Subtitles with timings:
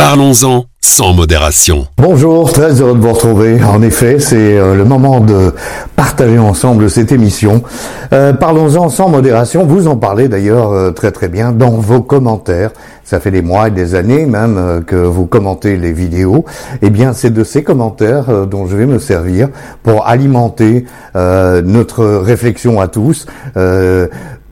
[0.00, 1.86] Parlons-en sans modération.
[1.98, 3.62] Bonjour, très heureux de vous retrouver.
[3.62, 5.52] En effet, c'est euh, le moment de
[5.94, 7.62] partager ensemble cette émission.
[8.14, 9.66] Euh, Parlons-en sans modération.
[9.66, 12.70] Vous en parlez d'ailleurs euh, très très bien dans vos commentaires.
[13.04, 16.46] Ça fait des mois et des années même que vous commentez les vidéos.
[16.80, 19.48] Eh bien, c'est de ces commentaires dont je vais me servir
[19.82, 23.26] pour alimenter notre réflexion à tous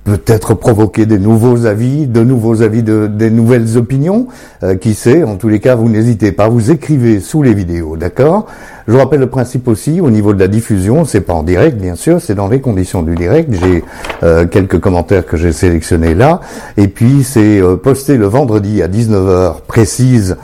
[0.08, 4.28] peut-être provoquer des nouveaux avis, de nouveaux avis, de, des nouvelles opinions.
[4.62, 6.48] Euh, qui sait En tous les cas, vous n'hésitez pas.
[6.48, 8.46] Vous écrivez sous les vidéos, d'accord?
[8.86, 11.04] Je vous rappelle le principe aussi au niveau de la diffusion.
[11.04, 12.20] C'est pas en direct, bien sûr.
[12.22, 13.52] C'est dans les conditions du direct.
[13.52, 13.84] J'ai
[14.22, 16.40] euh, quelques commentaires que j'ai sélectionnés là.
[16.78, 20.36] Et puis c'est euh, posté le vendredi à 19h précise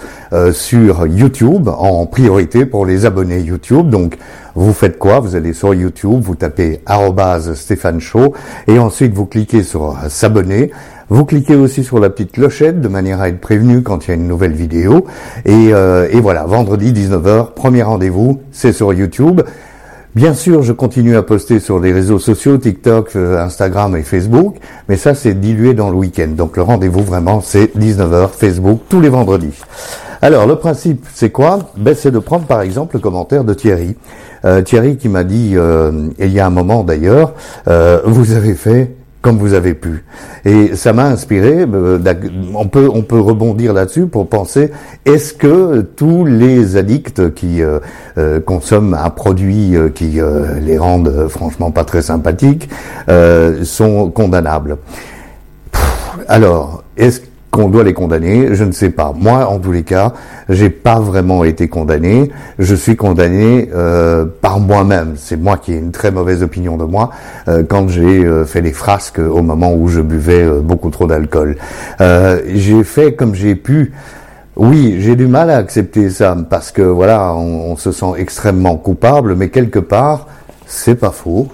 [0.53, 3.89] sur YouTube en priorité pour les abonnés YouTube.
[3.89, 4.19] Donc
[4.55, 5.21] vous faites quoi?
[5.21, 6.81] Vous allez sur YouTube, vous tapez
[7.55, 8.35] Stéphane Show
[8.69, 10.71] et ensuite vous cliquez sur s'abonner.
[11.11, 14.11] Vous cliquez aussi sur la petite clochette de manière à être prévenu quand il y
[14.13, 15.07] a une nouvelle vidéo.
[15.45, 19.43] Et, euh, et voilà, vendredi 19h, premier rendez-vous, c'est sur YouTube.
[20.15, 24.57] Bien sûr, je continue à poster sur les réseaux sociaux, TikTok, euh, Instagram et Facebook,
[24.89, 26.29] mais ça c'est dilué dans le week-end.
[26.29, 29.61] Donc le rendez-vous vraiment c'est 19h Facebook tous les vendredis.
[30.25, 31.59] Alors le principe c'est quoi?
[31.77, 33.95] Ben, C'est de prendre par exemple le commentaire de Thierry.
[34.47, 37.35] Euh, Thierry qui m'a dit, euh, il y a un moment d'ailleurs,
[37.69, 40.07] euh, vous avez fait comme vous avez pu.
[40.47, 41.67] Et ça m'a inspiré.
[42.55, 44.71] on peut on peut rebondir là-dessus pour penser
[45.05, 47.61] est-ce que tous les addicts qui
[48.47, 50.21] consomment un produit qui
[50.63, 52.71] les rendent franchement pas très sympathiques
[53.63, 54.79] sont condamnables?
[56.29, 57.21] Alors est-ce
[57.55, 59.15] qu'on doit les condamner, je ne sais pas.
[59.17, 60.13] Moi, en tous les cas,
[60.49, 62.33] j'ai pas vraiment été condamné.
[62.59, 65.15] Je suis condamné euh, par moi-même.
[65.17, 67.11] C'est moi qui ai une très mauvaise opinion de moi
[67.47, 71.57] euh, quand j'ai euh, fait les frasques au moment où je buvais beaucoup trop d'alcool.
[72.01, 73.93] j'ai fait comme j'ai pu.
[74.57, 79.37] Oui, j'ai du mal à accepter ça parce que voilà, on, se sent extrêmement coupable,
[79.37, 80.27] mais quelque part,
[80.67, 81.49] c'est pas faux.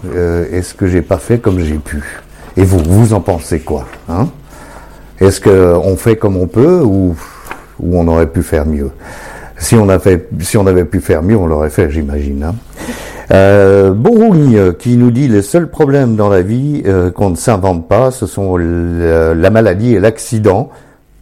[0.53, 2.03] Est-ce que j'ai pas fait comme j'ai pu?
[2.57, 4.29] Et vous, vous en pensez quoi hein?
[5.21, 7.15] Est-ce qu'on fait comme on peut ou,
[7.79, 8.91] ou on aurait pu faire mieux?
[9.59, 12.43] Si on, a fait, si on avait pu faire mieux, on l'aurait fait, j'imagine.
[12.43, 12.55] Hein.
[13.33, 13.93] Euh,
[14.73, 18.27] qui nous dit les seuls problèmes dans la vie euh, qu'on ne s'invente pas, ce
[18.27, 20.71] sont la maladie et l'accident.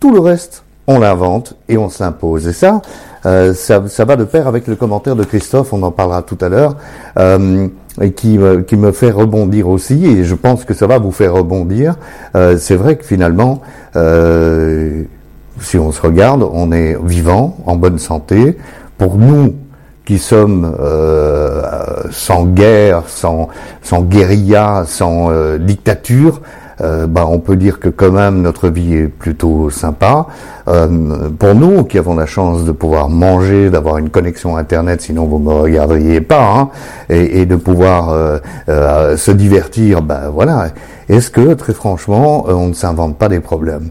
[0.01, 2.47] Tout le reste, on l'invente et on s'impose.
[2.47, 2.81] Et ça,
[3.27, 6.49] euh, ça, va de pair avec le commentaire de Christophe, on en parlera tout à
[6.49, 6.77] l'heure.
[7.19, 7.69] Euh,
[8.15, 11.97] qui, me fait rebondir aussi, et je pense que ça va vous faire rebondir.
[12.37, 13.61] Euh, c'est vrai que finalement,
[15.61, 18.57] si on se regarde, on est vivant, en bonne santé.
[18.99, 19.55] Pour nous
[20.05, 20.77] qui sommes
[22.13, 23.49] sans guerre, sans,
[24.03, 26.41] guérilla, sans dictature,
[26.81, 30.27] euh, bah, on peut dire que quand même notre vie est plutôt sympa.
[30.69, 35.25] Euh, pour nous qui avons la chance de pouvoir manger, d'avoir une connexion internet, sinon
[35.25, 36.71] vous me regarderiez pas, hein,
[37.09, 38.39] et, de pouvoir euh,
[38.69, 40.69] euh se divertir, ben voilà.
[41.09, 43.89] Est-ce que très franchement, on ne s'invente pas des problèmes?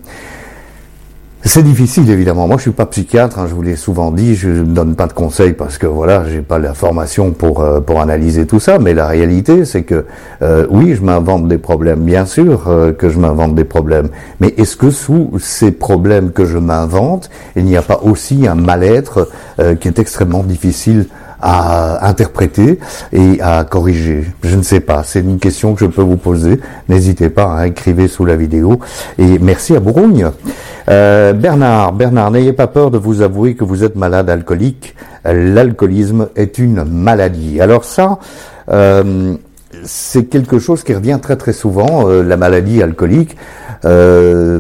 [1.48, 2.48] C'est difficile évidemment.
[2.48, 3.40] Moi, je suis pas psychiatre.
[3.40, 4.36] Hein, je vous l'ai souvent dit.
[4.36, 7.80] Je ne donne pas de conseils parce que voilà, j'ai pas la formation pour euh,
[7.80, 8.80] pour analyser tout ça.
[8.80, 10.06] Mais la réalité, c'est que
[10.42, 12.00] euh, oui, je m'invente des problèmes.
[12.00, 14.10] Bien sûr euh, que je m'invente des problèmes.
[14.40, 18.56] Mais est-ce que sous ces problèmes que je m'invente, il n'y a pas aussi un
[18.56, 19.30] mal-être
[19.80, 21.08] qui est extrêmement difficile
[21.42, 22.80] à interpréter
[23.14, 25.04] et à corriger Je ne sais pas.
[25.04, 26.60] C'est une question que je peux vous poser.
[26.90, 28.80] N'hésitez pas à écrire sous la vidéo.
[29.18, 30.30] Et merci à Bourgogne.
[30.90, 34.96] Euh, Bernard, Bernard, n'ayez pas peur de vous avouer que vous êtes malade alcoolique.
[35.26, 37.60] L'alcoolisme est une maladie.
[37.60, 38.20] Alors ça,
[38.70, 39.36] euh,
[39.84, 43.36] c'est quelque chose qui revient très très souvent, euh, la maladie alcoolique.
[43.86, 44.60] Euh,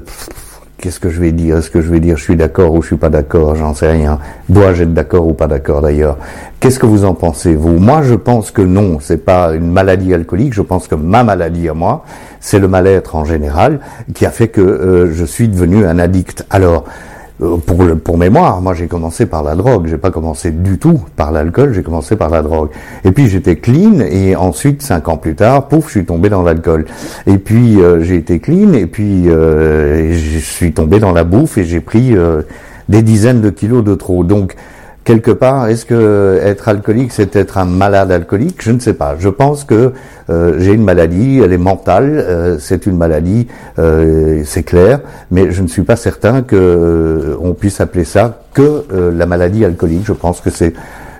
[0.79, 1.57] Qu'est-ce que je vais dire?
[1.57, 3.55] Est-ce que je vais dire je suis d'accord ou je suis pas d'accord?
[3.55, 4.19] J'en sais rien.
[4.47, 6.17] Dois-je être d'accord ou pas d'accord d'ailleurs?
[6.59, 7.79] Qu'est-ce que vous en pensez vous?
[7.79, 8.99] Moi, je pense que non.
[8.99, 10.53] C'est pas une maladie alcoolique.
[10.53, 12.05] Je pense que ma maladie à moi,
[12.39, 13.79] c'est le mal-être en général
[14.13, 16.45] qui a fait que euh, je suis devenu un addict.
[16.51, 16.85] Alors,
[17.41, 21.01] euh, pour, pour mémoire, moi j'ai commencé par la drogue, j'ai pas commencé du tout
[21.15, 22.69] par l'alcool, j'ai commencé par la drogue.
[23.03, 26.41] Et puis j'étais clean et ensuite cinq ans plus tard, pouf, je suis tombé dans
[26.41, 26.85] l'alcool.
[27.27, 31.57] Et puis euh, j'ai été clean et puis euh, je suis tombé dans la bouffe
[31.57, 32.15] et j'ai pris
[32.89, 34.23] des dizaines de kilos de trop.
[34.23, 34.55] Donc
[35.07, 38.61] quelque part, est-ce que être alcoolique, c'est être un malade alcoolique?
[38.61, 39.15] Je ne sais pas.
[39.17, 39.93] Je pense que
[40.29, 43.47] euh, j'ai une maladie, elle est mentale, euh, c'est une maladie,
[43.79, 44.99] euh, c'est clair,
[45.31, 48.83] mais je ne suis pas certain que on puisse appeler ça que
[49.15, 50.05] la maladie alcoolique.
[50.05, 50.73] Je pense que c'est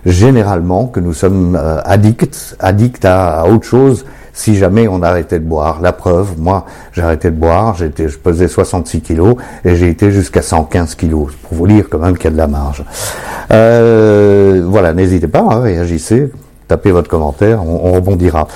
[0.06, 4.04] généralement que nous sommes addicts, addicts à, autre chose
[4.38, 5.82] si jamais on arrêtait de boire.
[5.82, 9.36] La preuve, moi, arrêté de boire, j'étais, je pesais 66 kilos
[9.66, 11.34] et j'ai été jusqu'à 115 kilos.
[11.42, 12.84] Pour vous dire quand même qu'il y a de la marge.
[13.52, 16.32] Euh, voilà, n'hésitez pas, hein, réagissez,
[16.68, 18.48] tapez votre commentaire, on, on rebondira.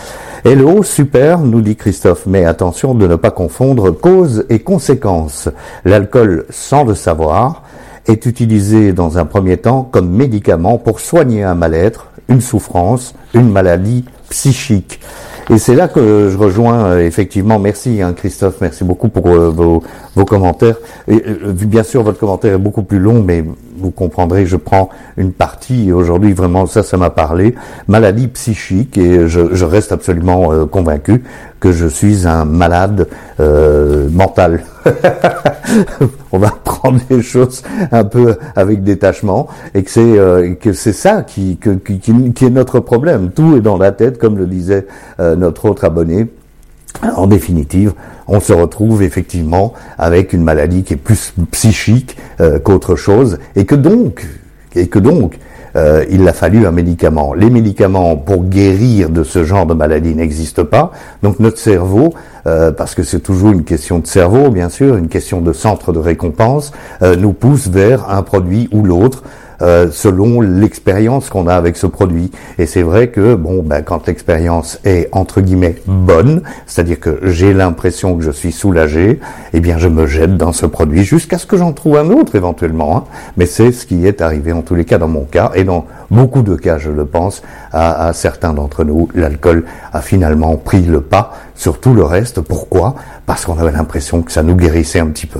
[0.45, 5.49] Hello, super, nous dit Christophe, mais attention de ne pas confondre cause et conséquence.
[5.83, 7.63] L'alcool, sans le savoir,
[8.07, 13.51] est utilisé dans un premier temps comme médicament pour soigner un mal-être, une souffrance, une
[13.51, 14.99] maladie psychique.
[15.49, 17.59] Et c'est là que je rejoins euh, effectivement.
[17.59, 19.83] Merci hein, Christophe, merci beaucoup pour euh, vos,
[20.15, 20.77] vos, commentaires.
[21.07, 23.43] Et, euh, bien sûr, votre commentaire est beaucoup plus long, mais
[23.77, 25.91] vous comprendrez, je prends une partie.
[25.91, 27.55] Aujourd'hui, vraiment, ça, ça m'a parlé.
[27.87, 31.23] Maladie psychique, et je, je reste absolument convaincu
[31.59, 33.07] que je suis un malade
[33.39, 34.61] mental.
[36.31, 40.93] on va prendre les choses un peu avec détachement et que c'est euh, que c'est
[40.93, 43.31] ça qui, est notre problème.
[43.31, 44.87] Tout est dans la tête, comme le disait
[45.19, 46.27] euh, notre autre abonné.
[47.15, 47.93] En définitive,
[48.27, 53.65] on se retrouve effectivement avec une maladie qui est plus psychique euh, qu'autre chose, et
[53.65, 54.27] que donc,
[54.75, 55.39] et que donc,
[55.75, 57.33] euh, il a fallu un médicament.
[57.33, 60.91] Les médicaments pour guérir de ce genre de maladie n'existent pas.
[61.23, 62.13] Donc notre cerveau,
[62.47, 65.93] euh, parce que c'est toujours une question de cerveau, bien sûr, une question de centre
[65.93, 66.71] de récompense,
[67.01, 69.23] euh, nous pousse vers un produit ou l'autre
[69.61, 72.31] euh, selon l'expérience qu'on a avec ce produit.
[72.57, 77.53] Et c'est vrai que bon, ben, quand l'expérience est entre guillemets bonne, c'est-à-dire que j'ai
[77.53, 79.19] l'impression que je suis soulagé,
[79.53, 82.35] eh bien je me jette dans ce produit jusqu'à ce que j'en trouve un autre
[82.35, 82.97] éventuellement.
[82.97, 83.03] Hein.
[83.37, 85.85] Mais c'est ce qui est arrivé en tous les cas dans mon cas et dans
[86.11, 87.41] beaucoup de cas, je le pense,
[87.71, 89.63] à, certains d'entre nous, l'alcool
[89.93, 92.41] a finalement pris le pas sur tout le reste.
[92.41, 92.95] Pourquoi?
[93.25, 95.39] Parce qu'on avait l'impression que ça nous guérissait un petit peu.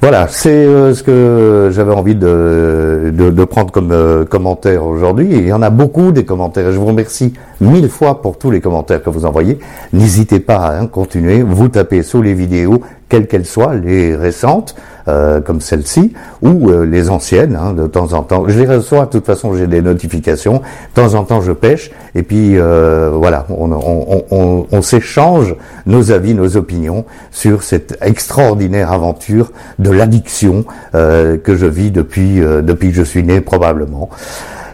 [0.00, 5.28] Voilà, c'est euh, ce que j'avais envie de, prendre comme euh, commentaire aujourd'hui.
[5.30, 6.72] il y en a beaucoup des commentaires.
[6.72, 9.58] Je vous remercie mille fois pour tous les commentaires que vous envoyez.
[9.92, 11.42] N'hésitez pas à hein, continuer.
[11.42, 12.80] Vous tapez sous les vidéos
[13.10, 14.74] quelles qu'elles soient, les récentes,
[15.08, 18.44] euh, comme celle-ci, ou euh, les anciennes, hein, de temps en temps.
[18.46, 20.62] Je les reçois, de toute façon, j'ai des notifications.
[20.94, 26.34] De temps en temps, je pêche, et puis euh, voilà, on, on, s'échange nos avis,
[26.34, 33.02] nos opinions sur cette extraordinaire aventure de l'addiction que je vis depuis, depuis que je
[33.02, 34.08] suis né, probablement.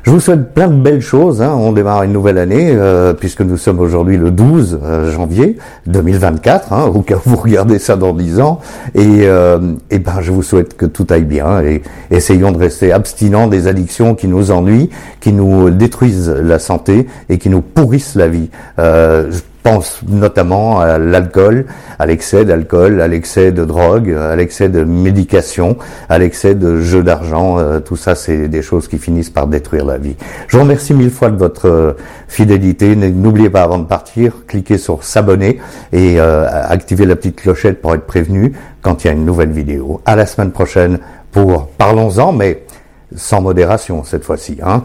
[0.06, 1.42] Je vous souhaite plein de belles choses.
[1.42, 1.56] Hein.
[1.58, 5.56] On démarre une nouvelle année euh, puisque nous sommes aujourd'hui le 12 euh, janvier
[5.88, 6.72] 2024.
[6.72, 8.60] Hein, au cas où vous regardez ça dans 10 ans.
[8.94, 9.58] Et, euh,
[9.90, 11.82] ben, je vous souhaite que tout aille bien et
[12.12, 17.38] essayons de rester abstinents des addictions qui nous ennuient, qui nous détruisent la santé et
[17.38, 18.48] qui nous pourrissent la vie.
[18.78, 19.32] Euh,
[19.66, 21.66] pense notamment à l'alcool,
[21.98, 25.76] à l'excès d'alcool, à l'excès de drogue, à l'excès de médication,
[26.08, 27.58] à l'excès de jeux d'argent.
[27.58, 30.14] Euh, tout ça, c'est des choses qui finissent par détruire la vie.
[30.46, 31.92] Je vous remercie mille fois de votre euh,
[32.28, 32.94] fidélité.
[32.94, 35.58] N'oubliez pas avant de partir, cliquez sur s'abonner
[35.92, 38.52] et euh, activez la petite clochette pour être prévenu
[38.82, 40.00] quand il y a une nouvelle vidéo.
[40.04, 41.00] À la semaine prochaine
[41.32, 42.62] pour Parlons-en, mais
[43.16, 44.58] sans modération cette fois-ci.
[44.62, 44.84] Hein